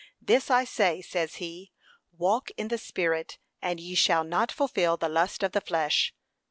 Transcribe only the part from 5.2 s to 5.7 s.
of the